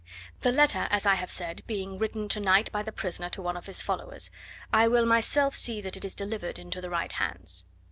The 0.39 0.51
letter, 0.51 0.87
as 0.89 1.05
I 1.05 1.13
have 1.13 1.29
said, 1.29 1.61
being 1.67 1.99
written 1.99 2.27
to 2.29 2.39
night 2.39 2.71
by 2.71 2.81
the 2.81 2.91
prisoner 2.91 3.29
to 3.29 3.41
one 3.43 3.55
of 3.55 3.67
his 3.67 3.83
followers, 3.83 4.31
I 4.73 4.87
will 4.87 5.05
myself 5.05 5.53
see 5.53 5.79
that 5.79 5.95
it 5.95 6.03
is 6.03 6.15
delivered 6.15 6.57
into 6.57 6.81
the 6.81 6.89
right 6.89 7.11
hands. 7.11 7.65